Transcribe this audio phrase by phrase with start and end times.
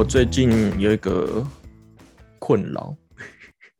[0.00, 0.50] 我最近
[0.80, 1.46] 有一个
[2.38, 2.96] 困扰，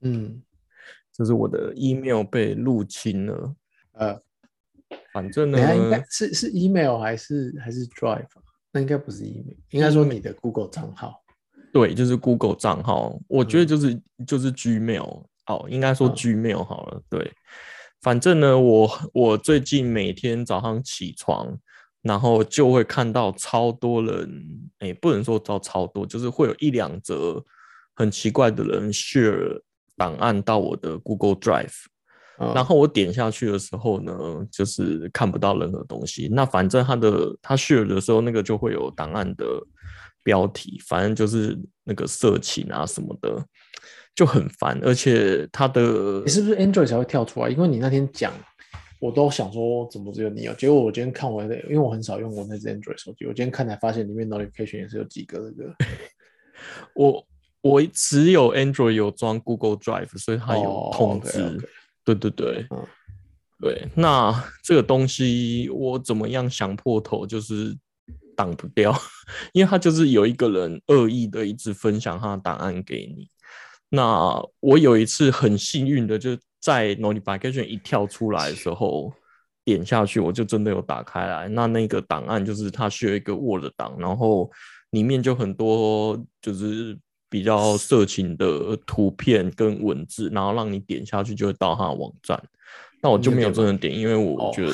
[0.02, 0.42] 嗯，
[1.16, 3.54] 就是我的 email 被入侵了。
[3.92, 4.20] 呃，
[5.14, 5.58] 反正呢
[6.10, 8.24] 是是 email 还是还是 Drive？
[8.24, 11.24] 啊那应该不是 email，应该说你的 Google 账号。
[11.72, 17.02] 对，就是 Google 账号，我觉得就是、就是 Gmail 哦，应该说嗯 Gmail 好了。
[17.08, 17.32] 对，
[18.02, 21.58] 反正呢，我我最近每天早上起床，
[22.02, 24.44] 然后就会看到超多人，
[24.78, 27.44] 哎，不能说到超多，就是会有一两则
[27.94, 29.60] 很奇怪的人 share
[29.96, 31.84] 档案到我的 Google Drive。
[32.42, 34.14] 嗯然后我点下去的时候呢，
[34.50, 36.26] 就是看不到任何东西。
[36.32, 39.44] 那反正他的他 share 的时候，那个就会有档案的
[40.22, 41.54] 标题，反正就是
[41.84, 43.44] 那个色情啊什么的，
[44.14, 44.80] 就很烦。
[44.82, 47.50] 而且他的你是不是 Android 才会跳出来？
[47.50, 48.32] 因为你那天讲，
[49.00, 55.74] 我都想说怎么只有你有，结果我今天看我的，因为我很少用我那只 Android 手机，我今天看才发现里面 notification 也是有几个那个。
[56.94, 57.26] 我
[57.62, 61.58] 我只有 Android 有装 Google Drive，所以它有哦通知。
[62.04, 62.86] 对对对，嗯
[63.60, 63.88] 对。
[63.94, 67.74] 那这个东西我怎么样想破头就是
[68.36, 68.94] 挡不掉，
[69.54, 73.28] 因为它就是有一个人恶意的一直分享他的档案给你。
[73.88, 79.12] 那我有一次很幸运的，就在 notification 一跳出来的时候，
[79.64, 81.48] 点下去我就真的有打开来。
[81.48, 84.50] 那那个档案就是它需要一个 Word 档，然后
[84.90, 86.96] 里面就很多就是
[87.28, 92.40] 比较色情的图片跟文字，然后让你点下去就会到它的网站。
[93.02, 94.72] 那我就没有真的点，因为我哦觉得、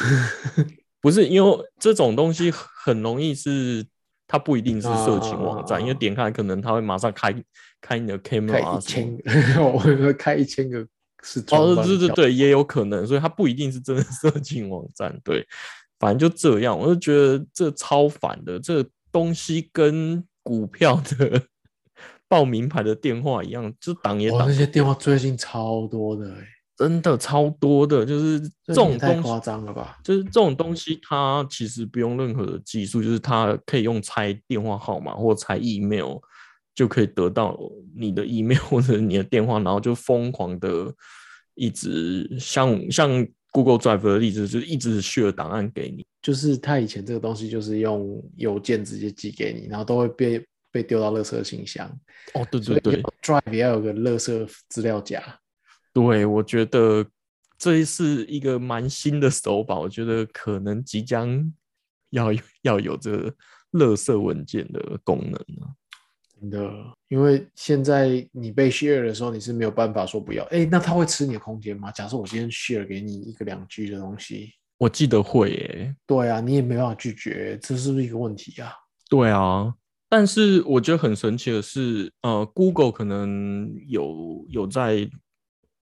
[1.00, 3.86] 不是因为这种东西很容易是。
[4.28, 7.32] 它不一定是色情网站，因为啊点开可能它会马上开
[7.80, 10.84] 开你的 camera 一千个， 我会开一千个
[11.28, 15.44] 是哦，对对对，也有可能，所以它不一定是真的 色情网站，对，
[15.98, 21.42] 反正就这样，我就觉得这超烦的，这东西跟股票的
[22.28, 26.46] 报名牌的电话一样，就挡也哇，挡那，些电话最近超多的哎、
[26.76, 29.40] 真的超多的，就是这种东西。
[29.42, 29.98] 张了吧？
[30.04, 36.18] 就是这种东西，它其实不用任何的技术，就是它可以用猜电话号码或猜 email
[36.76, 37.58] 就可以得到
[37.96, 40.94] 你的 email 或者你的电话，然后就疯狂的
[41.54, 46.06] 一直像像 Google Drive 的例子，就是一直 share 档案给你。
[46.20, 51.88] 就是他以前这个东西就是用邮件直接寄给你，然后都会被被丢到垃圾信箱。
[52.34, 55.22] 哦，对对对 Drive 也要有个垃圾资料夹。
[55.94, 57.06] 对，我觉得
[57.56, 61.50] 这是一个蛮新的手法，我觉得可能即将
[62.10, 63.34] 要有要有这个
[63.72, 65.74] 垃圾文件的功能了。
[66.40, 66.70] 真的，
[67.08, 70.44] 因为现在你被 share 的时候，你是没有办法说不要。
[70.46, 71.90] 哎，那他会吃你的空间吗？
[71.90, 78.70] 假设我今天 share 给你一个两 G 的东西，我记得会耶、对啊，你也没办法拒绝，这是不是一个问题啊？
[79.08, 79.72] 对啊，
[80.10, 85.08] 但是我觉得很神奇的是，呃，Google 可能有有在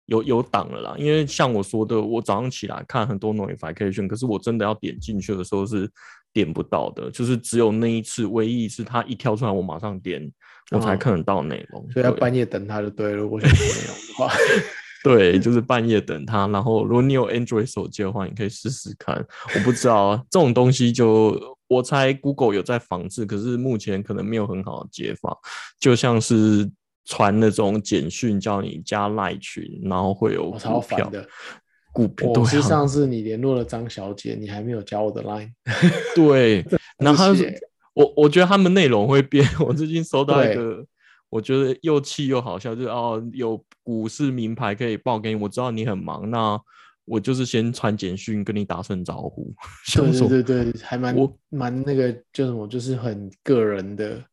[0.07, 5.89] 有有挡了啦，因为像我说的，我早上起来看很多 notification，可是我真的要点进去的时候是
[6.33, 10.29] 点不到的，就是只有那一次，唯一一次它一跳出来，我马上点，
[10.71, 11.85] 我才哦看得到内容。
[11.91, 13.17] 所以要半夜等他就对了。
[13.17, 14.33] 如果想说没有的话，
[15.03, 16.47] 对，就是半夜等他。
[16.47, 19.15] 然后，如果你有 Android 手机的话，你可以试试看。
[19.55, 25.37] 我不知道啊，这种东西就我猜 Google 有在防治，可是目前可能没有很好的解法。
[25.79, 26.69] 就像是
[27.05, 31.27] 传那种简讯叫你加赖群，然后会有我超股票烦的。
[31.93, 35.49] 股票上次你联络了张小姐，你还没有加我的 Line。
[36.15, 36.63] 对，
[36.99, 37.43] 然后他就
[37.93, 39.47] 我我觉得他们内容会变。
[39.59, 40.85] 我最近收到一对个，
[41.29, 46.59] 我觉得又气又好笑，就是哦，有股市名牌可以报给你，我知道你很忙，那
[47.05, 49.53] 我就是先传简讯跟你打声招呼。
[49.85, 54.23] 想对说对对对，还蛮我蛮那个叫什么，就是很个人的。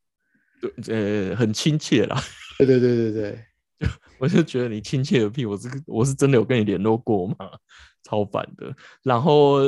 [0.61, 2.21] 对呃，很亲切啦。
[2.59, 3.89] 对对对对对，
[4.19, 7.37] 我就觉得你亲切个屁，我是我是真的有跟你联络过吗？
[8.03, 8.75] 超烦的。
[9.03, 9.61] 然后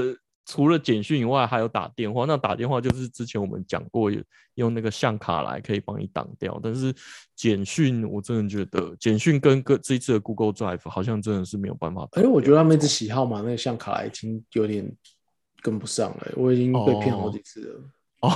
[0.50, 2.24] 除了简讯以外，还有打电话。
[2.26, 4.20] 那打电话就是之前我们讲过，有
[4.54, 6.58] 用那个相卡来可以帮你挡掉。
[6.60, 6.92] 但是
[7.36, 12.22] 简讯，我真的觉得简讯跟跟这一次的 Google Drive 好像真的是没有办法挡掉。
[12.22, 14.92] 而且我觉得他们一直喜好嘛那个相卡莱已经有点
[15.62, 17.80] 跟不上了，我已经被骗好几次了。
[18.28, 18.32] 哦，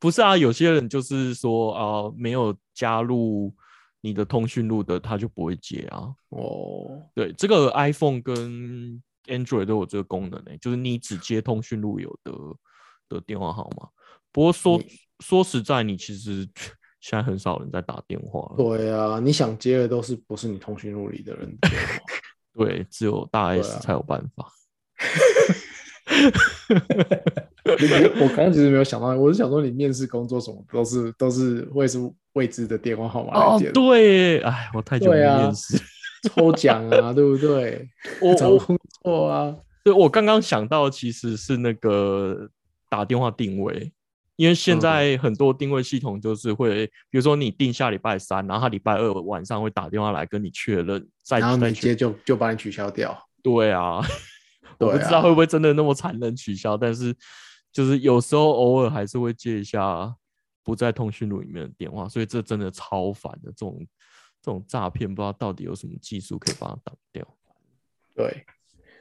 [0.00, 3.54] 不是啊，有些人就是说啊、没有加入
[4.00, 6.12] 你的通讯录的，他就不会接啊。
[6.30, 12.32] 哦，对，这个 iPhone 跟 Android 都有这个功能诶、就是你只接通讯录有的
[13.08, 13.88] 的电话号码。
[14.32, 14.86] 不过说你
[15.20, 16.48] 说实在，你其实
[17.00, 18.56] 现在很少人在打电话了。
[18.56, 21.68] 对啊，你想接的都是不是你通讯录里的人的
[22.54, 24.50] 对，只有大 S 啊才有办法。
[28.20, 31.98] 我刚刚其实没有想到，我是想说你面试工作什么都是都是会是
[32.34, 35.78] 未知的电话号码来哦接，的，对，哎，我太久没面试。
[36.34, 37.88] 抽奖啊，对不对？
[38.22, 42.48] 我我找工作啊，对我刚刚想到其实是那个
[42.88, 43.92] 打电话定位，
[44.36, 53.16] 因为现嗯在很多定位系统就是会，比如说你定下礼拜三，然后他礼拜二晚上会打电话来跟你确认，再然后再确没接就就把你取消掉。
[53.42, 54.00] 对啊，
[54.78, 57.14] 我不知道会不会真的那么残忍取消，但是
[57.72, 60.14] 就是有时候偶尔还是会接一下
[60.62, 63.50] 不在通讯录里面的电话，所以这真的超烦的。
[63.50, 63.86] 这种
[64.40, 67.26] 这种诈骗，不知道到底有什么技术可以把它挡掉。
[68.14, 68.44] 对，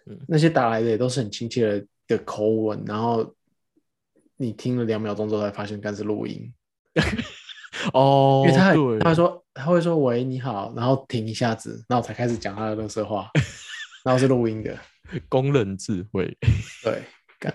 [0.07, 3.35] 嗯那些打来的也都是很亲切的的口吻，然后
[4.37, 6.53] 你听了两秒钟之后才发现，干是录音，
[7.93, 13.29] 哦，因为他还对他会说他会说喂你好，然后停一下子，然后才开始讲他的乐色话，
[14.03, 14.77] 然后是录音的，
[15.29, 16.25] 工人智慧，
[16.83, 17.03] 对，
[17.39, 17.53] 干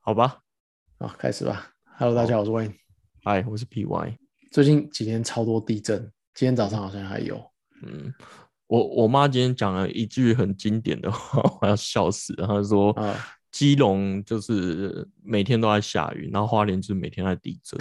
[0.00, 0.40] 好吧。
[0.98, 1.70] 好开始吧。
[1.96, 2.74] Hello，大家好，我是 Wayne。
[3.24, 4.16] 嗨，我是 PY。
[4.52, 5.98] 最近几天超多地震，
[6.34, 7.42] 今天早上好像还有。
[7.82, 8.12] 嗯，
[8.70, 12.46] 我我妈今天讲了一句很经典的话， 我要笑死了。
[12.46, 13.16] 她说，啊
[13.50, 17.76] 基隆就是每天都在下雨，然后花莲就是每天在地震。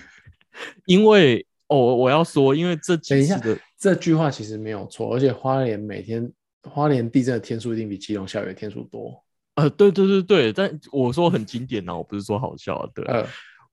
[0.86, 3.38] 因为哦，我要说，因为这等一下
[3.78, 6.32] 这句话其实没有错，而且花莲每天
[6.62, 9.22] 花莲地震的天数一定比基隆下雨的天数多。
[9.56, 13.04] 呃，对对对对，但我说很经典啊，我不是说好笑啊，对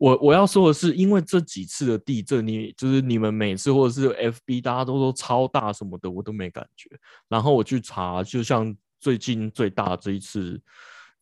[0.01, 6.89] 我我要说的是，因为这几次的地震，你就是你们每次或者是 FB 大家都说超大什么的，我都没感觉。
[7.29, 10.59] 然后我去查，就像最近最大这一次，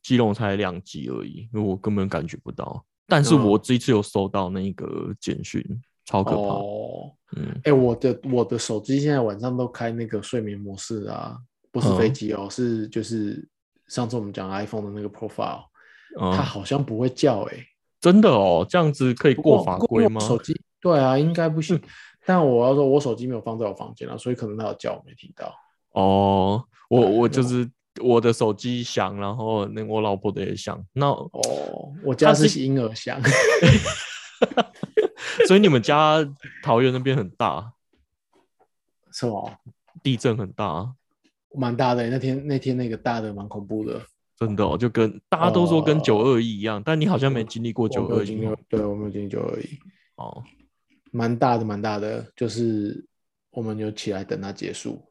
[0.01, 2.85] 基隆才两级而已，因为我根本感觉不到。
[3.05, 5.61] 但是嗯我这一次有收到那个简讯，
[6.05, 6.37] 超可怕。
[6.37, 11.37] 哦，嗯，哎、我的我的手机现在晚上都开那个睡眠模式啊，
[11.69, 13.45] 不是嗯飞机哦，是就是
[13.87, 15.65] 上次我们讲 iPhone 的那个 profile，、
[16.17, 17.57] 嗯它好像不会叫哎、
[18.01, 20.19] 真的哦，这样子可以不过过法规吗？
[20.21, 21.81] 手机对啊，应该不行。
[22.25, 25.53] 但我要说，我手机没有放在我房间啊，所以可能他有叫我没听到。
[25.91, 27.69] 哦，我我我就是
[28.01, 33.19] 我的手机响，然后那我老婆的也响，那哦，我家是是婴儿响，
[35.47, 36.17] 所以你们家
[36.63, 37.73] 桃园那边很大，
[39.11, 39.57] 是吗？
[40.03, 40.93] 地震很大，
[41.55, 44.01] 蛮大的欸、那天那天那个大的蛮恐怖的。
[44.39, 46.01] 真的哦，就跟大家都说跟哦。
[46.01, 48.39] 九二一一样，但你好像没经历过我九二一
[48.69, 49.65] 对我没有经历九二一，
[50.15, 50.43] 哦。
[51.11, 53.03] 蛮大的蛮大的，就是
[53.49, 55.01] 我们有起来等它结束，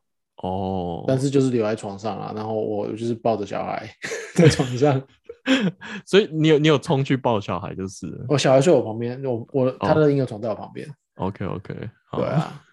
[0.42, 3.90] 哦，但是就是留在床上啊，然后我就是抱着小孩
[4.36, 5.02] 在床上，
[6.06, 9.76] 所以你有你有冲去抱小孩就是了我小孩睡我旁边，我我哦。
[9.80, 11.74] 他的婴儿床在我旁边，OK OK，
[12.12, 12.64] 对啊，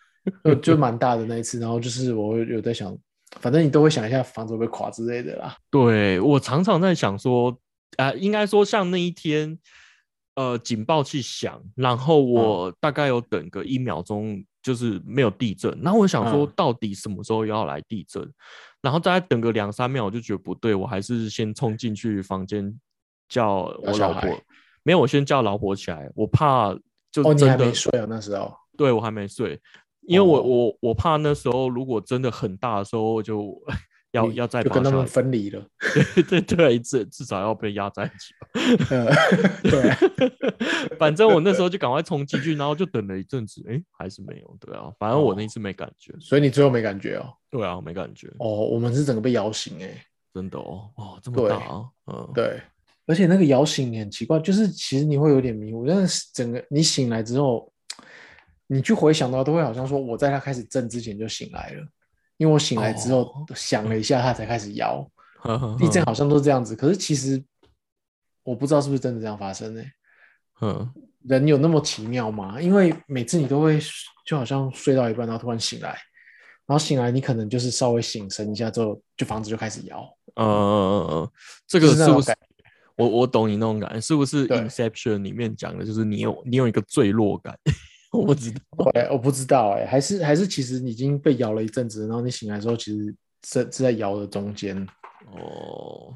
[0.44, 2.96] 就就蛮大的那一次，然后就是我有在想，
[3.40, 5.56] 反正你都会想一下房子会不会垮之类的啦。
[5.70, 7.58] 对我常常在想说，
[7.98, 9.58] 啊、应该说像那一天，
[10.36, 18.30] 呃，警报器响，然后嗯我大概有等个一秒钟，就是没有地震，然后我想说嗯，到底什么时候要来地震？
[18.82, 22.78] 然后大概等个两三秒，我就觉得不对，我还是先冲进去房间
[23.28, 24.44] 叫我老婆孩，
[24.84, 26.76] 没有，我先叫老婆起来，我怕
[27.12, 28.06] 就哦，你还没睡啊？
[28.08, 29.60] 那时候对我还没睡，
[30.08, 33.56] 因为我、哦我我怕那时候如果真的很大的时候就
[34.12, 35.62] 要要再就跟他们分离了。
[36.16, 38.48] 对对对，至至少要被压在一起吧。
[38.90, 39.06] 呃，
[39.62, 39.98] 对啊，
[40.98, 44.58] 反正我那时候就赶快冲进去，然后就等了一阵子，哎，还是没有。
[44.60, 46.14] 对啊，反正我那一次没感觉。
[46.22, 47.34] 所以你最后没感觉哦？
[47.50, 52.62] 对啊，没感觉，哦，我们是整个被摇醒哎、真的哦，哦，这么大啊，嗯，对，
[53.08, 57.70] 而且那个摇醒你很奇怪，就是其实你会有点迷糊，但是整个你醒来之后，
[58.68, 61.88] 你去回想到都会好像说我在他开始震之前就醒来了，
[62.38, 65.08] 因为我醒来之后哦想了一下，他才开始摇。
[65.38, 67.44] 呵呵地震好像都这样子，可是其实
[68.44, 69.84] 我不知道是不是真的这样发生呢、
[70.62, 70.92] 嗯，
[71.22, 72.60] 人有那么奇妙吗？
[72.60, 73.80] 因为每次你都会
[74.26, 75.90] 就好像睡到一半，然后突然醒来，
[76.66, 80.02] 然后醒来你可能就是稍微醒神一下之后，就房子就开始摇。
[80.34, 81.32] 嗯嗯嗯嗯，
[81.68, 82.36] 这个是不是？
[82.98, 87.56] 我我懂你那种感觉，是不是对 Inception 里面讲的，就是你有你有一个坠落感？
[88.20, 88.60] 我不知道。
[88.96, 94.78] 哎，我不知道哎、还是还是其实你已经被摇了一阵子，然后你醒来之后，其实是是在摇的中间。
[95.32, 96.14] 哦，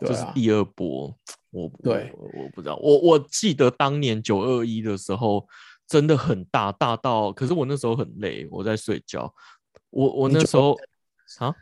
[0.00, 1.14] 这是第二波，
[1.50, 5.46] 我对我我不知道，我我记得当年九二一的时候
[5.86, 9.32] 真的很大，大到，可是我那时候很累，我在睡觉，
[9.90, 10.76] 我我那时候
[11.38, 11.54] 啊，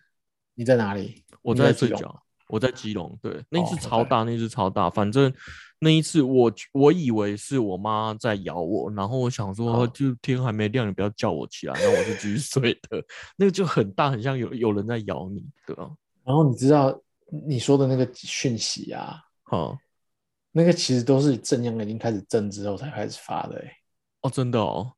[0.54, 1.22] 你在哪里？
[1.42, 5.32] 我在睡觉，我在基隆，对，那一次哦超大，那一次超大，反正
[5.78, 13.02] 那一次我我以为是我妈在咬我，然后我想说哦就天还没亮，你不要叫我起来，然后我就继续 睡的，
[13.36, 15.90] 那个就很大，很像有有人在咬你，对吧？
[16.24, 17.00] 然后你知道
[17.46, 19.78] 你说的那个讯息啊，好，
[20.52, 23.72] 那个其实都是正央已经开始震之后才开始发的、欸，
[24.22, 24.92] 哦，真的哦，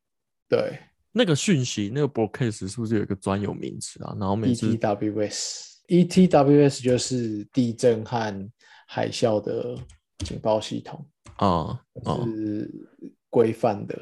[0.48, 0.78] 对
[1.12, 4.16] 那个讯息那个 broadcast 是不是有一个专有名词啊？
[4.18, 5.71] 然后每次，ETWS。
[5.92, 8.50] ETWS 就是地震和
[8.88, 9.76] 海啸的
[10.20, 11.06] 警报系统，
[11.36, 12.88] 啊啊是
[13.28, 14.00] 规范的。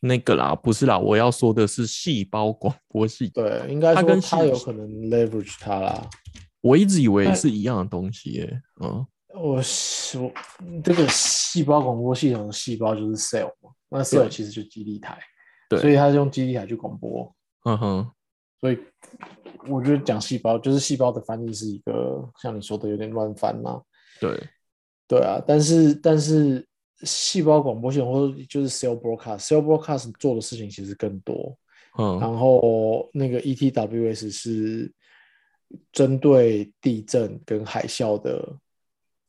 [0.00, 3.42] 那个啦，不是啦，我要说的是细胞广播系统。
[3.42, 6.10] 对，应该它跟它有可能 leverage 它啦。
[6.60, 8.62] 我一直以为是一样的东西耶。
[8.82, 9.62] 嗯，我我
[10.84, 15.18] 这个细胞广播系统的细胞就是 cell 嘛，那 cell 其实就是基地台，
[15.70, 17.34] 对所以它是用基地台去广播。
[17.64, 18.10] 嗯哼，
[18.60, 18.78] 所以
[19.68, 23.82] 我觉得讲细胞就是细胞的翻译是一个像你说的有点乱翻嘛。
[24.20, 24.38] 对，
[25.08, 26.66] 对啊，但是但是
[27.02, 31.56] 细胞广播系统或者就是 cell broadcast，cell broadcast 做的事情其实更多。
[31.98, 34.92] 嗯然后那个 E ETWS 是
[35.90, 38.58] 针对地震跟海啸的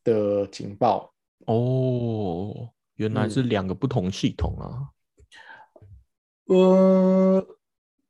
[0.04, 1.12] 的警报。
[1.46, 4.88] 哦，原来嗯是两个不同系统啊。
[6.46, 7.44] 呃，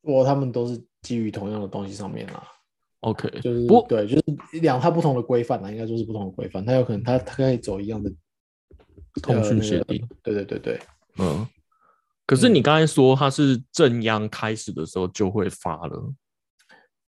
[0.02, 2.46] 我他们都是基于同样的东西上面啦
[3.00, 6.64] ，OK，就是不对，就是两套不同的规范啦，应该说是不同的规范。
[6.64, 8.12] 它有可能它它可以走一样的
[9.22, 10.06] 通讯协定。
[10.22, 10.80] 对对对对，
[11.18, 11.46] 嗯，
[12.26, 16.12] 可是嗯你刚才说它是正央开始的时候就会发了。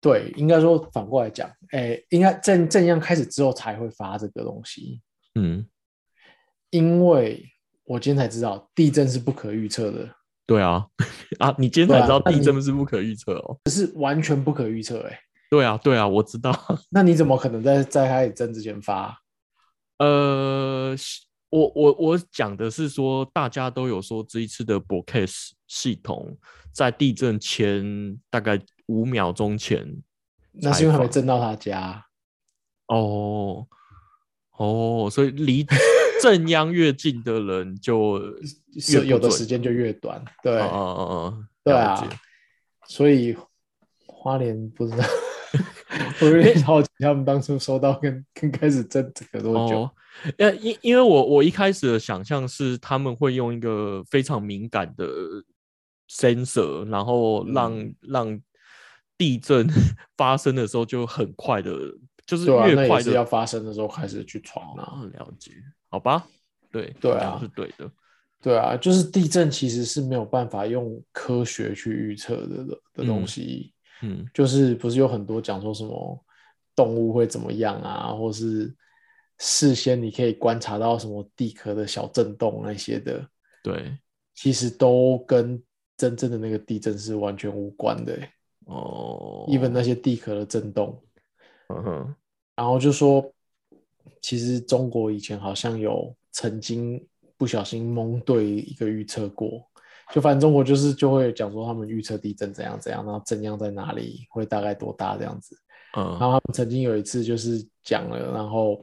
[0.01, 5.01] 对，应该说反过来讲，哎，应该正正央开始之后才会发这个东西，
[5.37, 5.65] 嗯，
[6.71, 7.49] 因为
[7.85, 10.13] 我今天才知道地震是不可预测的，
[10.53, 10.87] 对啊，
[11.39, 13.57] 啊，你今天才知道地震是不可预测哦。
[13.71, 15.01] 是完全不可预测。
[15.09, 15.19] 哎，
[15.49, 16.55] 对啊，对啊，我知道。
[16.93, 19.19] 那你怎么可能在在开始震之前发？
[19.97, 20.95] 呃，
[21.49, 26.37] 我我我讲的是说，大家都有说这一次的 broadcast 系统
[26.71, 29.87] 在地震前大概五秒钟前
[30.51, 32.05] 那是因为还没震到他家。
[32.89, 33.67] 哦
[34.59, 35.67] 哦，所以离
[36.23, 38.33] 正央越近的人就越
[38.75, 42.09] 不是有的时间就越短，对，哦哦哦哦，对啊，
[42.87, 43.37] 所以
[44.07, 45.05] 花莲不知道，
[46.23, 49.77] 我有点好奇他们当初收到跟跟开始震这个多久？
[49.81, 49.91] 哦，
[50.39, 55.07] 呃，因因为我我一开始的想象是他们会用一个非常敏感的
[56.09, 57.95] sensor，然后让、嗯。
[58.03, 58.41] 让
[59.19, 59.69] 地震
[60.17, 61.71] 发生的时候就很快的，
[62.27, 64.99] 就是越快的要发生的时候开始去传啊。
[65.01, 65.53] 哦，了解，
[65.93, 66.27] 好吧，
[66.71, 67.93] 对，对啊是对的，
[68.41, 73.75] 对啊，就是地震其实是没有办法用科学去预测的的的东嗯西。
[74.03, 76.25] 嗯就是不是有很多讲说什么
[76.75, 78.75] 动物会怎么样啊，或是
[79.39, 83.29] 事先你可以观察到什么地壳的小震动那些的，
[83.63, 83.97] 对，
[84.35, 85.63] 其实都跟
[85.99, 88.33] 真正的那个地震是完全无关的、欸。
[88.65, 91.01] 哦 even 那些地壳的震动，
[91.69, 92.15] 嗯哼，
[92.57, 93.21] 然后就说，
[94.21, 97.05] 其实中国以前好像有曾经
[97.37, 99.63] 不小心蒙对一个预测过，
[100.13, 105.57] 就反正中国就是就会讲说他们预测地震怎样怎样，然后震央在哪里，会大概多大这样子。
[105.95, 108.83] 然嗯后他们曾经有一次就是讲了，然后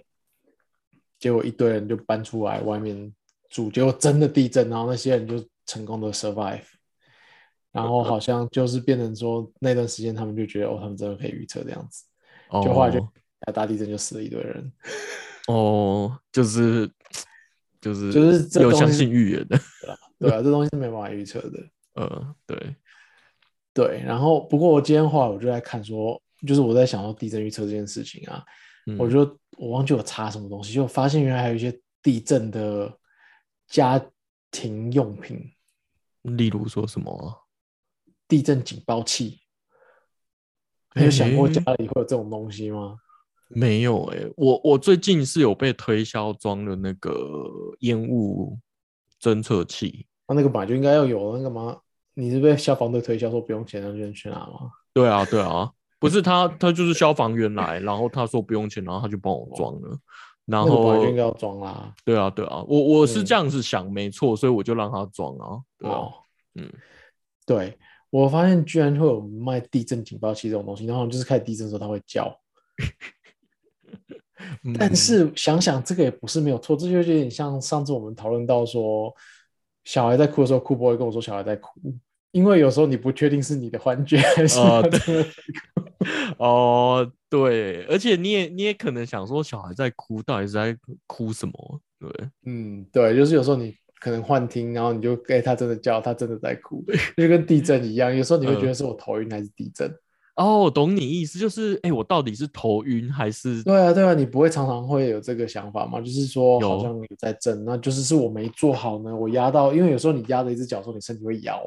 [1.20, 3.12] 结果一堆人就搬出来外面
[3.50, 6.62] 住，结果真的地震，然后那些人就成功的 survive，
[7.72, 12.06] 然后好像就是变成说那段时间他们就觉得哦，他们真的可以预测这样子，
[12.64, 13.10] 就后来就哦
[13.52, 14.72] 大地震就死了一堆人，
[15.48, 16.90] 哦，就是
[17.82, 19.60] 就是就是有相信预言的，
[20.20, 21.60] 对啊，这东西是没办法预测的。
[21.96, 22.76] 呃，对，
[23.74, 28.44] 对，然后不过我今天后来我就在看说，就是我在想说地震预测这件事情啊，
[28.86, 29.20] 嗯我就
[29.58, 32.98] 我忘记我查什么东西，就发现原来还有一些地震的
[33.68, 34.02] 家
[34.52, 35.52] 庭用品，
[36.24, 37.36] 例如说什么啊？
[38.28, 39.40] 地震警报器。
[40.96, 42.98] 你有想过家里会有这种东西吗？
[43.50, 47.12] 没有哎、我我最近是有被推销装的那个
[47.80, 48.58] 烟雾
[49.20, 50.06] 侦测器。
[50.28, 51.78] 那那个本来就应该要有那个嘛？
[52.14, 54.70] 你是被消防队推销说不用钱，那就能去拿吗？
[54.94, 59.98] 对啊，对啊，不是他，他就是消防员来， 然后他说不用钱，然后他就帮我装了。
[60.46, 61.94] 然后就应该要装啦。
[62.06, 65.62] 对啊，对啊，我我是嗯这样子想，没错，所以我就让他装啊。
[65.78, 66.14] 对啊，哦，
[66.56, 66.72] 嗯，
[67.46, 67.78] 对，
[68.10, 72.32] 我发现居然会有卖地震警报器这种东西，然后就是开始地震的时候他会叫。
[74.80, 79.14] 但嗯是想想这个也不是没有错，这就有点像上次我们讨论到说，
[79.84, 81.70] 小孩在哭的时候，哭不会跟我说小孩在哭，
[82.32, 84.60] 因为有时候你不确定是你的幻觉还是
[86.38, 91.82] 哦 对，而且你也你也可能想说，小孩在哭，到底是在哭什么？
[92.00, 92.10] 对，
[92.46, 96.84] 嗯，对，就是有时候你可能幻听，然后你就哎、他真的叫，他真的在哭，
[97.18, 99.94] 就跟地震一样，有时候你会觉得是我头晕还是地震。
[100.40, 103.62] 哦，我懂你意思，就是哎，我到底是头晕还是？
[103.62, 106.00] 对啊，对啊，你不会常常会有这个想法吗？
[106.00, 111.62] 就是说好像有在震，那就是是我没做好呢，我压到，因为有时候你压着一只脚的时候，你身体会摇，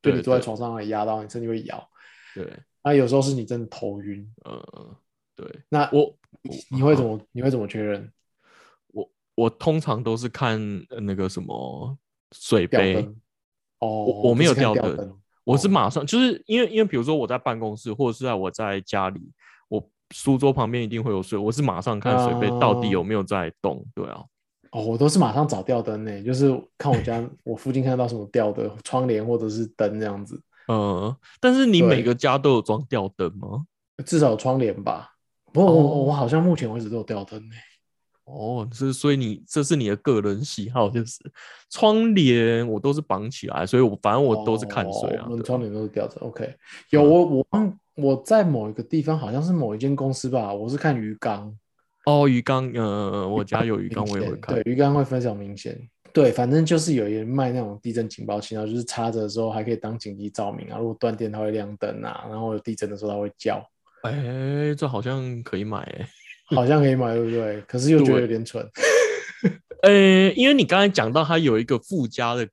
[0.00, 1.86] 就对你坐在床上也压到，你身体会摇。
[2.34, 2.50] 对，
[2.82, 4.96] 那有时候是你真的头晕，呃，
[5.36, 8.10] 对那我你你会怎么你会怎么确认？
[8.88, 11.94] 我我通常都是看呃那个什么
[12.32, 13.06] 水杯，
[13.80, 19.20] 哦，我我没有你是看吊灯吊灯，我是哦马上就是因为因为比如说我在办公室或者是在我在家里，
[19.68, 24.24] 我书桌旁边一定会有水，我是马上看水杯到底有啊没有在动，对啊，
[24.72, 33.66] 哦，我都是马上找吊灯呢，就是看我家我附近看到什么吊的窗帘或者是灯这样子，嗯，但是你每对个家都有装吊灯吗？
[34.04, 35.10] 至少有窗帘吧。
[35.52, 37.54] 不过我、哦我好像目前为止都有吊灯呢。
[38.24, 41.20] 哦，是所以你这是你的个人喜好，就是
[41.70, 46.18] 窗帘我都是绑起来，所以我反正我都是看水啊哦，我们窗帘都是吊着。
[46.20, 46.54] OK，
[46.90, 51.54] 有我我忘我在某一个地方，好像是某一间公司吧，我是看鱼缸，
[52.06, 54.72] 哦，鱼缸，呃，我家有鱼缸，我也会看对，。
[54.72, 55.78] 鱼缸会非常明显。
[56.12, 63.60] 对，反正就是有人卖那种地震警报器，然后就是插着的时候还可以当紧急照明啊，如果断电它会亮灯啊，然后有地震的时候它会叫，
[64.02, 66.08] 哎、这好像可以买哎、
[66.46, 67.60] 好像可以买，对不对？
[67.62, 68.68] 可是又觉得有点蠢。
[69.82, 72.48] 呃、因为你刚才讲到它有一个附加的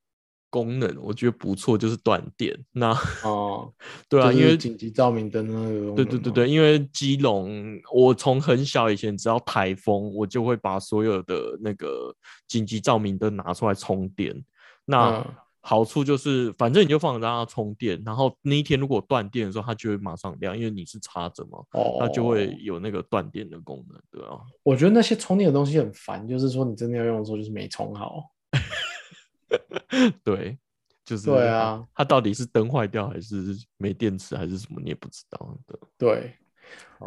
[0.50, 2.54] 功能，我觉得不错，就是断电。
[2.74, 2.92] 那
[3.24, 3.72] 哦，
[4.10, 12.14] 对啊，因为是紧急照明灯那个对对对对，因为基隆，我从很小以前只要台风，我就会把所有的那个
[12.48, 14.44] 紧急照明灯拿出来充电。
[14.84, 24.40] 那嗯好处就是，反正你就放着让它充电，然后那一天如果断电的时候，它就会马上亮，因为你是插着嘛，哦，它就会有那个断电的功能，对啊。
[24.64, 28.32] 我觉得那些充电的东西很烦，就是说你真的要用的时候就是没充好。
[30.24, 30.58] 对，
[31.06, 35.80] 就是对啊，它到底是灯坏掉还是没电池还是什么，你也不知道的。
[35.98, 36.34] 对，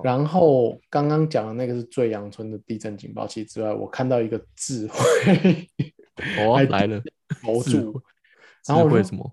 [0.03, 5.69] 然后刚刚讲的那个是最阳春的地震警报器之外，我看到一个智慧
[6.39, 7.03] 哦， 还来了，
[7.43, 8.01] 模智组慧，
[8.67, 9.33] 然后我就智慧什么？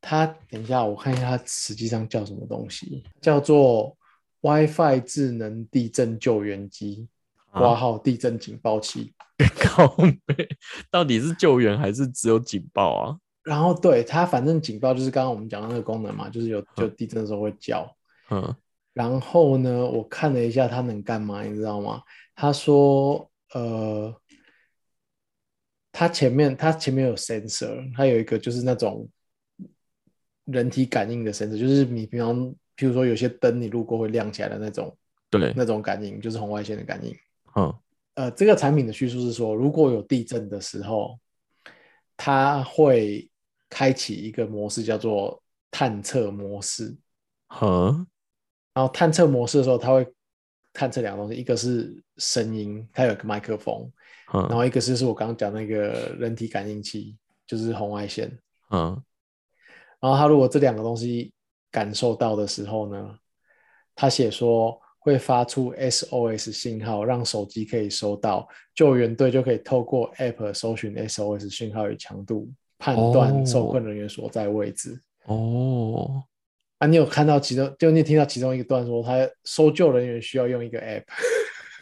[0.00, 3.96] 它等一下我看一下它实际上叫什么东西，叫做
[4.42, 7.08] WiFi 智能地震救援机，
[7.50, 9.12] 挂啊号地震警报器。
[9.60, 9.86] 靠
[10.24, 10.48] 背，
[10.90, 13.18] 到底是救援还是只有警报啊？
[13.42, 17.86] 然后对它，反正警报就是刚刚我们讲的那个功能嘛，就是有就地震的时候会叫。
[18.30, 18.54] 嗯，
[18.94, 22.00] 然后呢，我看了一下它能干嘛，你知道吗？
[22.34, 24.14] 他说，呃，
[25.98, 29.08] 它前面它前面有 sensor，它有一个就是那种
[30.44, 32.36] 人体感应的 sensor，就是你平常
[32.76, 34.94] 譬如说有些灯你路过会亮起来的那种
[35.30, 37.16] 对，那种感应，就是红外线的感应。
[37.54, 37.74] 嗯，
[38.12, 41.18] 呃，这个产品的叙述是说，如果有地震的时候，
[42.14, 43.30] 它会
[43.70, 46.94] 开启一个模式，叫做探测模式。
[47.62, 48.06] 嗯，
[48.74, 50.06] 然后探测模式的时候，它会
[50.76, 53.90] 探测两个东西，一个是声音，它有个麦克风，
[54.30, 58.30] 然嗯后一个是是我刚刚讲那个人体感应器，就是红外线。
[58.70, 59.02] 嗯，
[59.98, 61.32] 然后它如果这两个东西
[61.70, 63.18] 感受到的时候呢，
[63.94, 75.00] 它写说会发出 SOS 信号，让手机可以收到，救援队就可以透过 App 搜寻 SOS 信号与强度，判断受困人员所在位置。
[75.24, 76.22] 哦，
[76.78, 81.04] 啊，你有看到其中，就你听到其中一个段说，他搜救人员需要用一个 App，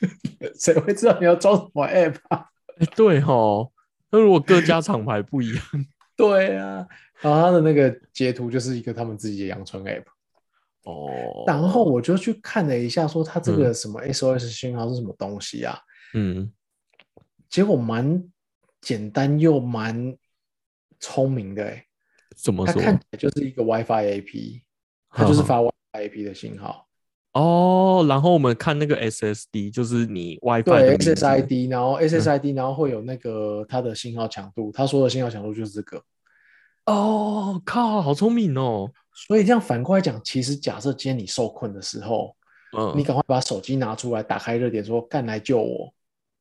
[0.59, 2.46] 谁会知道你要装什么 App 啊？
[2.78, 3.72] 哎，对吼，
[4.11, 5.64] 那如果各家厂牌不一样，
[6.16, 6.87] 对啊，
[7.20, 10.04] 然后他的那个截图就是一个他们自己的阳春 App。
[10.85, 15.78] 哦，然后我就去看了一下，说他这个嗯什么 SOS 信号是什么东西啊？
[16.12, 16.52] 嗯，
[17.48, 18.22] 结果蛮
[18.80, 20.14] 简单又蛮
[21.00, 21.85] 聪明的哎、
[22.37, 22.74] 怎么说？
[22.74, 24.62] 它看起来就是一个 WiFi AP，
[25.14, 26.87] 它就是发 WiFi AP 的信号。
[27.33, 36.03] 哦，然后我们看那个 SSD，就是你 WiFi 对 SSID，然后 SSID，然后会有那个它的信号强度，他说的信号强度就是这个。
[36.87, 38.90] 哦，靠，好聪明哦。
[39.12, 42.37] 所以这样反过来讲，其实假设今天你受困的时候，
[42.77, 45.92] 嗯，你赶快把手机拿出来，打开热点说“干来救我。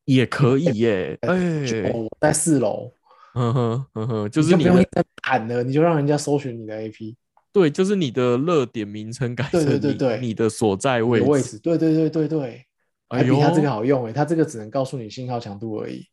[0.06, 2.92] 也可以耶，哎，”，救我，我在四楼，
[3.34, 7.16] 哼哼哼哼，就是你你就不用一直在喊了，你就让人家搜寻你的 AP
[7.54, 11.60] 对，就是你的热点名称改成你对对对你的所在位的位置。
[11.60, 12.66] 对对对对对，
[13.10, 16.04] 哎比它这个好用诶，它这个只能告诉你信号强度而已，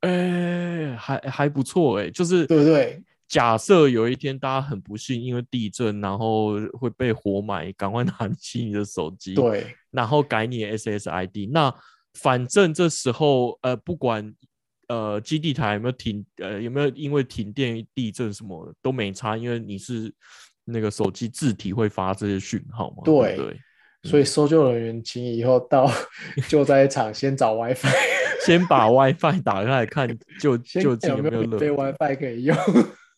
[0.00, 3.02] 哎，还还不错哎，就是对不对？
[3.26, 11.50] 假设有一天大家很不幸，因为地震，然后会被活埋，赶快拿起你的手机，，对然后改你的 SSID。
[11.50, 11.74] 那
[12.14, 14.32] 反正这时候，呃，不管
[14.86, 20.14] 呃基地台有没有停，呃有没有因为停电、地震什么的都没差，因为你是
[20.66, 23.02] 那个手机字体会发这些讯号嘛？
[23.04, 23.58] 对
[24.02, 25.90] 所以搜救人员请以后到
[26.48, 27.88] 救灾场先找 WiFi，
[28.44, 30.08] 先把 WiFi 打开来看，
[30.40, 32.56] 就先究竟看有没有 WiFi 可以用。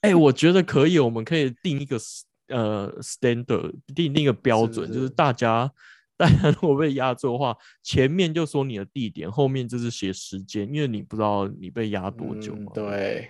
[0.01, 1.99] 哎、我觉得可以，我们可以定一个
[2.49, 5.71] 呃 standard，定定一个标是准，就是是大家
[6.17, 12.73] 大家如果被压住的话，前面就说你的地点，后面就是写时间，因为你不知道你被压多久嘛。
[12.75, 13.29] 嗯对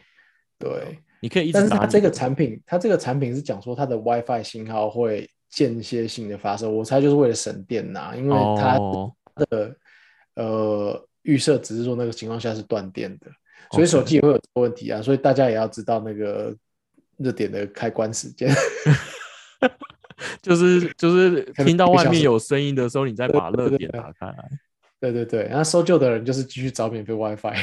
[0.58, 9.12] 对，你可以一直但是它这个产品，它这个产品是讲说它的 WiFi 信号会间歇性的发射，我猜就是为了省电呐、因为它哦，
[9.50, 9.76] 的、
[10.34, 13.26] 呃预设只是说那个情况下是断电的，
[13.72, 16.54] 所以手机也会有这个问题啊，所以大家也要知道那个
[17.16, 18.48] 热点的开关时间。
[20.42, 24.48] 就是就是 听到外面有声音的时候，你再把热点打开来。
[25.00, 27.54] 对对对，然后搜救的人就是继续找免费 WiFi。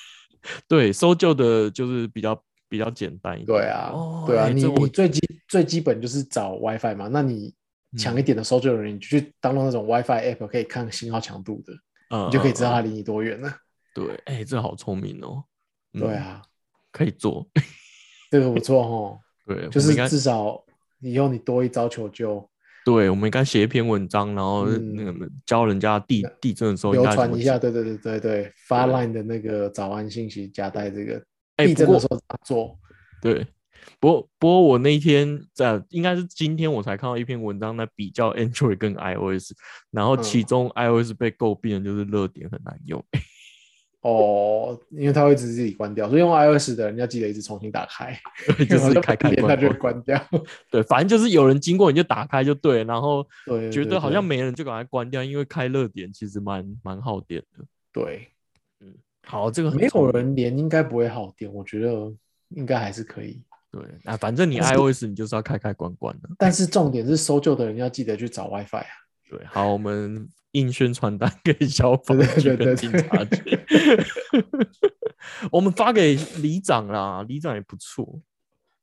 [0.68, 3.46] 对，搜救的就是比较比较简单一点。
[3.46, 7.54] 对啊，哦对啊，你你最基最基本就是找 WiFi 嘛，那你
[7.98, 11.72] 强嗯一点的搜救人员，你就去当那种 WiFi app 可以看信号强度的，
[12.10, 13.52] 嗯你就可以知道它离你多远了。
[13.94, 15.44] 对，哎、这好聪明哦。
[15.94, 16.42] 嗯，对啊，
[16.92, 17.48] 可以做。
[18.30, 20.62] 这个不错哦， 对，就是应该至少
[21.00, 22.46] 以后你多一招求救，
[22.84, 27.70] 对，我们应该写一篇文章，然后那个嗯教人家地地震的时候应流该传一下，解。
[27.70, 31.22] 对对对对对，发对 line 的那个早安信息夹带这个
[31.56, 32.00] 哎不过
[32.44, 32.78] 做？
[33.20, 33.46] 对，
[33.98, 39.52] 不过不过我那一天在应该是今天我才看到一篇文章，在比较 Android 跟 iOS，
[39.90, 43.04] 然后其嗯中 iOS 被诟病的就是热点很难用。
[44.02, 48.16] 哦，因为它会自己关掉，所以用 iOS 的人要记得一直重新打开，
[48.68, 50.02] 就是开开连它就会关关。
[50.04, 50.28] 掉。
[50.70, 53.26] 对，反正就是有人经过你就打开就对，然后
[53.72, 57.64] 觉得好像没人就赶快关掉，因为开热点其实蛮蛮耗电的。
[57.92, 58.28] 对，
[59.26, 62.12] 好，这个很没有人连应该不会耗电，我觉得
[62.50, 63.42] 应该还是可以。
[63.72, 66.28] 对啊，反正你 iOS 你就是要开开关关的。
[66.38, 68.86] 但是重点是搜救的人要记得去找 WiFi 啊。
[69.28, 73.58] 对，好，我们印宣传单给消防对局警察局，
[75.50, 78.20] 我们发给里长啦，里长也不错。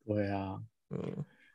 [0.06, 1.00] 对啊，嗯，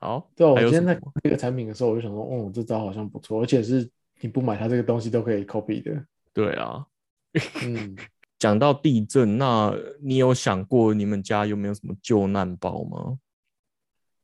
[0.00, 3.88] 好，对啊，我今天在这个产品的时候，我就想说，哦，这招好像不错，而且是
[4.20, 6.02] 你不买它这个东西都可以 copy 的。
[6.32, 6.84] 对啊，
[7.62, 7.94] 嗯，
[8.38, 13.18] 讲到地震，那你有想过你们家有没有什么救难包吗？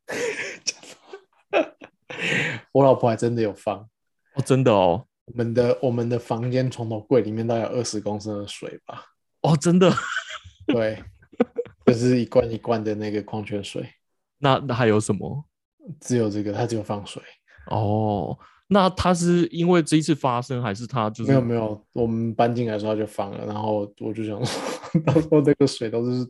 [2.72, 3.78] 我老婆还真的有放
[4.34, 9.04] 哦，真的哦，我们的我们的房间床头柜里面大概有二十公升的水吧？
[9.42, 9.92] 哦，真的。
[10.68, 11.02] 对，
[11.86, 13.86] 就是一罐一罐的那个矿泉水，
[14.38, 15.44] 那那还有什么？
[16.00, 17.22] 只有这个，它只有放水。
[17.66, 26.26] 哦，那他是因为这一次发生，还是他就是没有没有，我们搬进来的时候他就放了，然后我就想说， 到时候这个水都是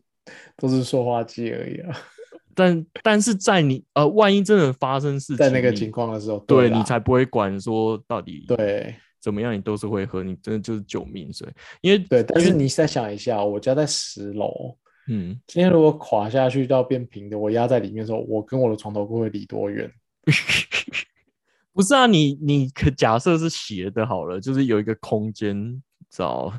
[0.56, 1.96] 都是塑化剂而已啊。
[2.56, 11.48] 但但是在你呃，万一真的发生事情，在那个情况的时候，对啦你才不会管说到底对怎么样，你都是会喝，你真的就是救命水。
[11.80, 12.22] 因为对。
[12.22, 14.76] 但是你再想一下，我家在十楼，
[15.08, 19.90] 嗯，今天如果垮下去到变平的，我压在里面的时候，我跟我的床头柜会离多远？
[21.74, 25.54] 不是啊，你你可假设是斜的好了，就是有一个空间，
[26.08, 26.52] 知道？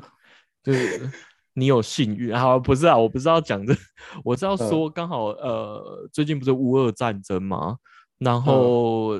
[0.62, 1.10] 就是
[1.54, 3.74] 你有幸运好，不是啊，我不是要讲这，
[4.22, 7.78] 我是要说刚好呃，最近不是乌俄战争吗？
[8.18, 9.12] 然后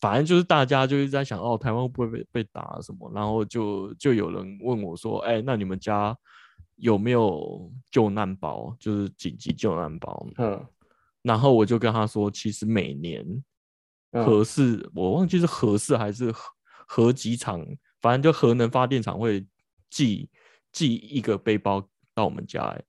[0.00, 3.10] 反正就是大家就是在想哦，台湾会不会被被打什么？
[3.14, 6.16] 然后就就有人问我说，哎，那你们家
[6.76, 8.74] 有没有救难包？
[8.80, 10.26] 就是紧急救难包？
[10.38, 10.64] 嗯，
[11.22, 13.44] 然后我就跟他说，其实每年嗯
[14.22, 16.50] 核四，我忘记是核四还是核
[16.86, 17.64] 核几厂，
[18.00, 19.44] 反正就核能发电厂会
[19.90, 20.28] 寄
[20.72, 22.84] 寄一个背包到我们家、欸。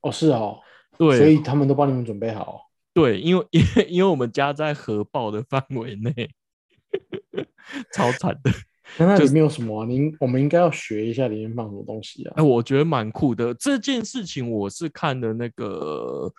[0.00, 0.60] 哦是哦，
[0.96, 2.62] 对，所以他们都帮你们准备好。
[2.94, 6.12] 对，因为因为因为我们家在核爆的范围内，
[7.92, 8.50] 超惨的。
[8.98, 9.84] 那那里就是面有什么啊？
[9.84, 12.42] 您我们应该要学一下里面放什么东西啊哎、？
[12.42, 13.52] 我觉得蛮酷的。
[13.52, 16.32] 这件事情我是看的那个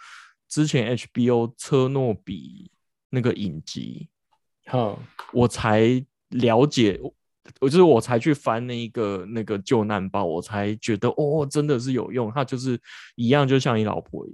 [0.48, 2.72] 之前 HBO 车诺比
[3.10, 4.10] 那个影集，
[4.66, 5.00] 好，
[5.32, 7.00] 我才了解，
[7.62, 12.32] 我就是我才去翻那一个那个救难包，我才觉得哦，真的是有用。
[12.34, 12.80] 它就是
[13.16, 14.28] 一样，就像你老婆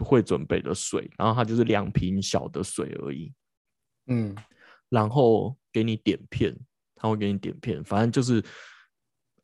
[0.00, 3.32] 会准备的水，然后它就是两瓶小的水而已，
[4.06, 4.34] 嗯，
[4.88, 6.54] 然后给你点片，
[6.96, 8.44] 它会给你点片，反正就是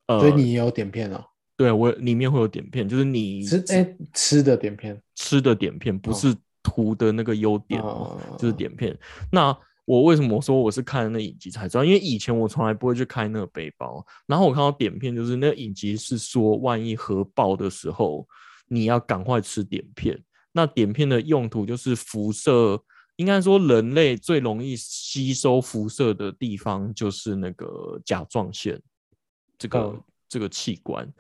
[0.07, 1.25] 呃，所以你也有点片哦，
[1.57, 5.01] 对我里面会有点片，就是你吃哎吃的点片。
[5.15, 6.15] 吃的点片，不哦。
[6.15, 8.99] 是涂的那个优点哦，就是哦点片。
[9.31, 11.85] 那我为什么说我是看那影集才知道？
[11.85, 18.27] 因为以前我从来不会去开那个背包，然后我看到点片，就是那个影集是说，万一核爆的时候，
[18.69, 20.23] 你要赶快吃点片。
[20.53, 22.83] 那点片的用途就是辐射
[23.17, 28.81] 应该说人类最容易吸收辐射的地方就是那个甲状腺
[29.59, 31.13] 这个、嗯这个器官。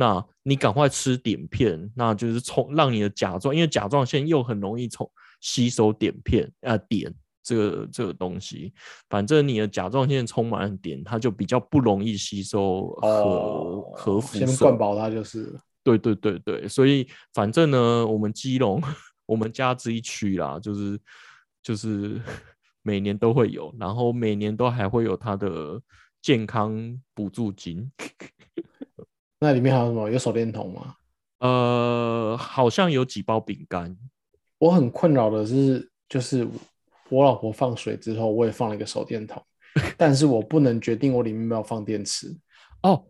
[0.00, 5.06] 那你赶快吃碘片，那就是从让你的甲状，因为甲状腺又很容易从
[5.42, 8.72] 吸收碘片啊碘这个这个东西，
[9.10, 14.46] 反正你的甲状腺充满了碘，它就比较不容易吸收核、哦，核辐射。
[14.46, 15.54] 先灌饱它就是。
[15.82, 18.82] 对对对对，所以反正呢，我们基隆
[19.26, 20.98] 我们家这一区啦，就是
[21.62, 22.18] 就是
[22.80, 25.78] 每年都会有，然后每年都还会有它的
[26.22, 27.90] 健康补助金。
[29.40, 30.10] 那里面还有什么？
[30.10, 30.94] 有手电筒吗？
[31.38, 33.96] 呃，好像有几包饼干，
[34.58, 36.46] 我很困扰的是，就是
[37.08, 39.42] 我老婆放水之后，我也放了一个手电筒，
[39.96, 42.36] 但是我不能决定我里面要不要放电池。
[42.82, 43.06] 哦，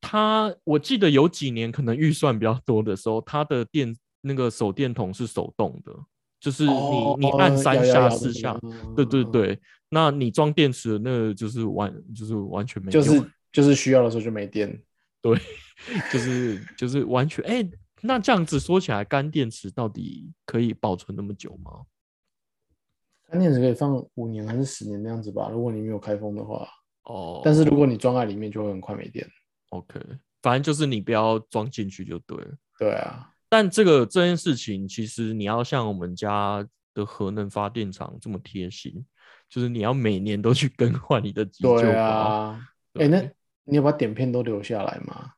[0.00, 5.92] 他我记得有几年可能预算比较多的时候，他的电那个手电筒是手动的，
[6.38, 14.78] 就是你、哦你按三下四下，那个对对，对，那你装电池的那个就是完就是完全没就，是就是需要的时候就没电。
[15.22, 15.38] 对，
[16.12, 17.66] 就是就是完全哎、
[18.02, 21.86] 那这样子说起来，干电池到底可以保存那么久吗？
[23.30, 26.68] 干电池可以放五年还是十年那样子吧，如果你没有开封的话。
[27.04, 29.28] 哦，但是如果你装在里面，就会很快没电。
[29.70, 30.00] OK，
[30.40, 32.54] 反正就是你不要装进去就对了。
[32.78, 39.04] 对啊，但这个这件事情，其实你要像我们家的核能发电厂这么贴心，
[39.48, 42.56] 就是你要每年都去更换你的急救对包。
[42.94, 43.28] 哎、那
[43.64, 45.32] 你有把碘片都留下来吗？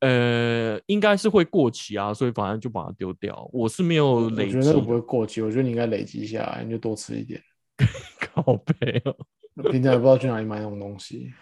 [0.00, 3.50] 呃，应该是会过期啊，所以反正就把它丢掉。
[3.52, 7.42] 我是没有我累积觉得那个不会的，过期，我觉得你应该累积下来，你就多吃一点。
[8.20, 9.16] 靠背哦。
[9.72, 11.32] 平常也不知道去哪里买那种东西。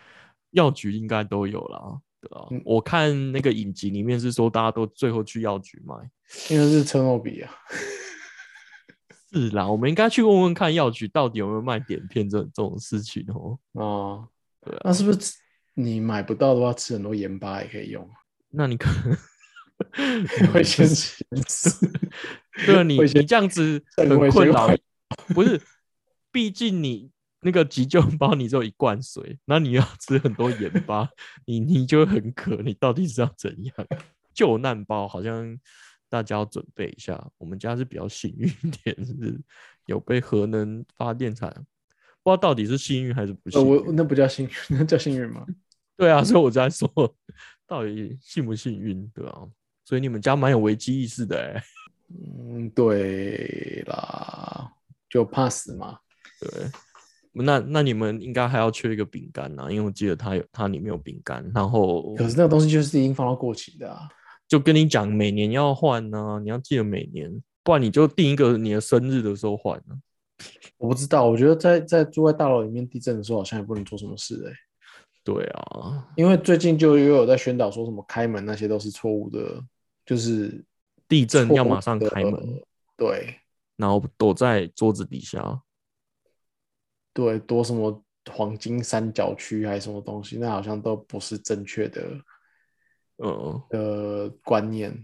[0.52, 2.46] 药局应该都有啦，对啊。
[2.50, 5.94] 嗯我看那个影集里面是说，大家都最后去药局买。
[6.48, 7.52] 因为是车诺比啊，
[9.31, 13.59] 是啦，我们应该去问问看药局到底有没有卖碘片这这种事情哦。
[13.74, 14.24] 啊，
[14.64, 15.35] 对啊那是不是
[15.78, 18.08] 你买不到的话，吃很多盐巴也可以用？
[18.50, 19.14] 那你可能
[20.52, 21.22] 会先吃，
[22.64, 24.68] 对啊，你你这样子肾很困扰
[25.34, 25.60] 不是？
[26.32, 27.10] 毕竟你
[27.42, 31.08] 那个急救包你只有一罐水，那你要吃很多盐巴，
[31.44, 33.74] 你你就会很渴，你到底是要怎样？
[34.34, 35.58] 救难包好像
[36.08, 37.22] 大家要准备一下。
[37.38, 39.38] 我们家是比较幸运一点，是
[39.86, 41.50] 有被核能发电厂，
[42.22, 43.86] 不知道到底是幸运还是不呃，幸运。
[43.86, 45.46] 我那不叫幸运，那叫幸运吗？
[45.98, 46.88] 对啊，所以我在说，
[47.66, 49.42] 到底幸不幸运，对啊？
[49.85, 51.62] 所以你们家蛮有危机意识的哎、
[52.11, 54.72] 嗯，对啦，
[55.09, 55.98] 就怕死嘛。
[56.40, 56.50] 对，
[57.32, 64.09] 那那你们应该还要缺一个饼干呐，因为我记得它有它里面有饼干，然后可是那个东西就是已经放到过期的啊。
[64.48, 69.96] 就跟你讲每年要换呢、你要记得每年，不然你就定一个你的生日的时候换呢、
[70.78, 74.52] 我不知道，我觉得在在住在大楼里面地震的时候，好像也不能做什么事哎、
[75.26, 79.60] 对啊，因为最近就又有在宣导说什么开门那些都是错误的，
[80.04, 80.64] 就是
[81.08, 82.62] 地震要马上开门，
[82.96, 83.34] 对
[83.74, 85.60] 然后躲在桌子底下。
[87.12, 92.02] 对，躲什么黄金三角区还是什么东西，那好像都不是正确的
[93.16, 94.94] 嗯，的观念，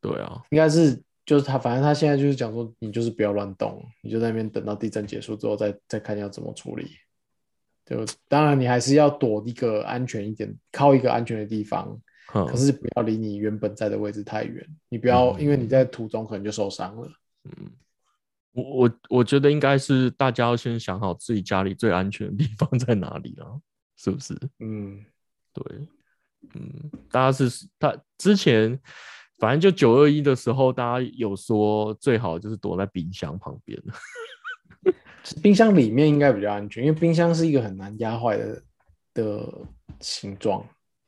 [0.00, 6.92] 对啊，应该是就是他，反正他现在就是讲说，你就是不要乱动，你就在那边等到地震结束之后再再看要怎么处理。
[7.86, 11.98] 就当然你还是要躲一个安全一点，靠一个安全的地方，
[12.34, 17.08] 嗯可是不要离你原本在的位置太远，你不要、嗯因为你在途中可能就受伤了。
[17.44, 17.70] 嗯
[18.52, 23.60] 我我我觉得应该是大家要先想好自己家里最安全的地方在哪里了，
[23.96, 24.34] 是不是？
[24.60, 25.04] 嗯，
[25.52, 25.64] 对，
[26.54, 28.80] 嗯，大家是他之前
[29.38, 33.78] 反正就九二一的时候，大家有说最好就是躲在冰箱旁边。
[35.42, 38.62] 冰箱里面应该比较安全，因为冰箱是一个很难压坏的
[39.14, 39.52] 的
[40.00, 40.64] 形状，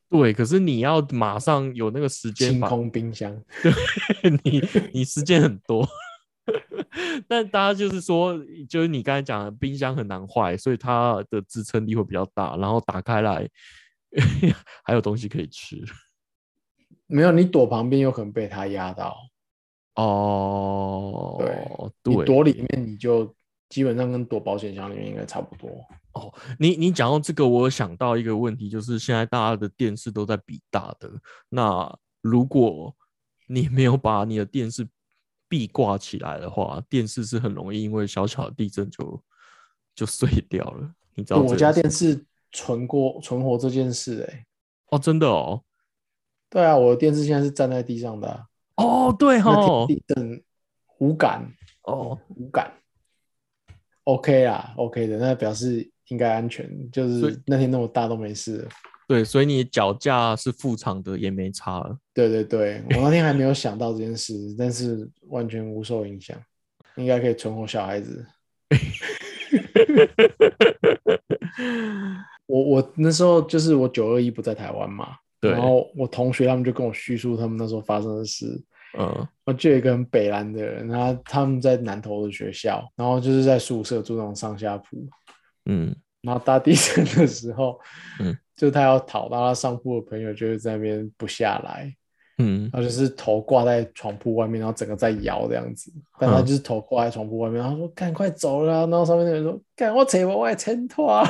[0.08, 3.32] 对，可是你要马上有那个时间清空冰箱。
[3.62, 5.86] 对你你时间很多，
[7.28, 13.48] 但大家就是说，就是你刚才讲的，冰箱很难坏，所以它的支撑力会比较大，然后打开来
[14.82, 15.76] 还有东西可以吃。
[17.06, 19.16] 没有，你躲旁边有可能被它压到。
[19.94, 21.36] 哦，
[22.04, 23.34] 你对，躲里面你就
[23.68, 25.68] 基本上跟躲保险箱里面应该差不多。
[26.12, 31.08] 哦你你讲到这个，我想到一个问题，就是现在大家的电视都在比大的，
[31.48, 32.94] 那如果
[33.46, 34.88] 你没有把你的电视
[35.48, 39.22] 壁挂起来的话，电视是很容易因为小小的地震就
[39.94, 40.90] 就碎掉了。
[41.14, 44.46] 你知道我家电视存过存活这件事、欸，哎，
[44.90, 45.62] 哦，真的哦，
[46.50, 50.42] 对啊，我的电视现在是站在地上的、啊，哦，对那哦，地震
[50.98, 51.48] 无感
[51.82, 52.72] 哦，无感。
[54.08, 58.66] OK 啊，OK 的，那表示应该安全，就是那天那么大都没事。
[59.06, 61.94] 对，所以你脚架是副厂的也没差了。
[62.14, 66.34] 对对对，我那天还没有想到这件事，但是完全无受影响，
[66.96, 68.24] 应该可以存活小孩子。
[72.46, 78.58] 我我那时候就是我九二一不在台湾嘛，然后我同学他们就跟我叙述他们那时候发生的事。
[78.96, 79.28] 嗯。
[79.44, 85.08] 我就有一个很北蓝的人，他他们在南投的学校，然后就是在宿舍住那种上下铺，
[85.66, 85.94] 嗯。
[86.22, 87.78] 然后大地震的时候，
[88.20, 91.94] 嗯，就他要逃，到他上铺的朋友就是在那边不下来，
[92.38, 92.68] 嗯。
[92.72, 96.44] 他就是头挂在床铺外面，然后整个在摇这样子，但他嗯。
[96.44, 101.24] 就是头挂在床铺外面，然后说赶快走了啊、然后上面的人说赶我扯我外撑拖啊，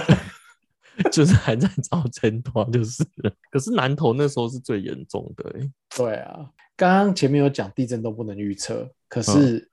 [1.10, 3.32] 就是还在找挣脱就是了。
[3.50, 9.70] 可是南投那时候是最严重的、欸，对啊，刚刚前面有讲地震都不能预测，可是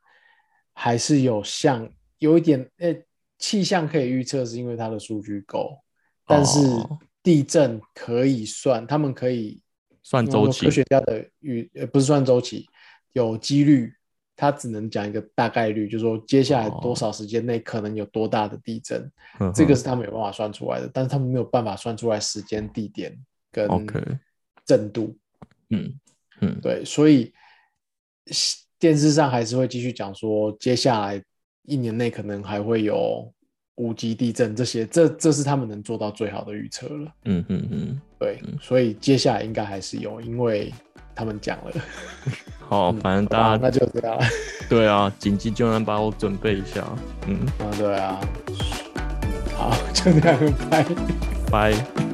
[0.74, 3.06] 还是有像有一点，诶、
[3.38, 5.80] 气象可以预测，是因为它的数据够，
[6.26, 7.00] 但是哦。
[7.24, 9.60] 地震可以算，他们可以
[10.04, 12.68] 算周期科学家的预，呃，不是算周期，
[13.14, 13.92] 有几率，
[14.36, 23.17] 它只能讲一个大概率，就是说接下来多少时间内可能有多大的地震，嗯这个是他们有办法算出来的，但是他们没有办法算出来时间、地点
[23.52, 23.67] 跟
[24.65, 25.17] 震度。
[25.69, 25.93] 嗯
[26.41, 26.60] 嗯。
[26.62, 27.34] 对，所以
[28.78, 31.24] 电视上还是会继续讲说，接下来
[31.63, 33.32] 一年内可能还会有
[33.76, 37.12] 五级地震这些，这这是他们能做到最好的预测了。
[37.24, 40.74] 嗯嗯嗯，对，所以接下来应该还是有，因为
[41.15, 41.71] 他们讲了。
[42.67, 44.25] 好，嗯反正大家那就这样了。
[44.69, 46.84] 对啊，紧急救援把我准备一下，
[47.28, 48.19] 嗯，啊，对啊，
[49.56, 50.86] 好，就这样，拜。
[51.51, 52.05] 拜。